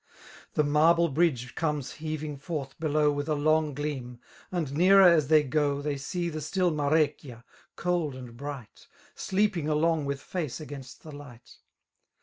[0.55, 4.19] The marble bridge comes heaving forth below With a long gleam;
[4.51, 7.43] and nearer aA they go» 89 They see the still Marecchia,
[7.75, 8.87] cold and bright.
[9.13, 11.59] Sleeping along with face against the light.